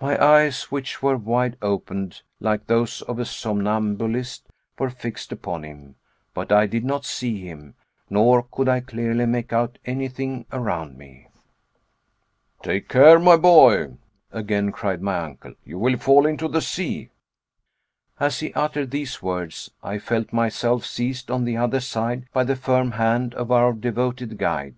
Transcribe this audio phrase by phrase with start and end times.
[0.00, 4.46] My eyes, which were wide opened like those of a somnambulist,
[4.78, 5.96] were fixed upon him,
[6.34, 7.74] but I did not see him,
[8.08, 11.26] nor could I clearly make out anything around me.
[12.62, 13.94] "Take care, my boy,"
[14.30, 17.10] again cried my uncle, "you will fall into the sea."
[18.20, 22.54] As he uttered these words, I felt myself seized on the other side by the
[22.54, 24.76] firm hand of our devoted guide.